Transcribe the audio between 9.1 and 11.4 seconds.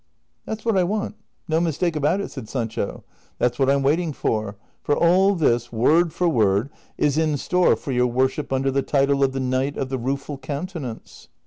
of The Knight of the Kueful Countenance."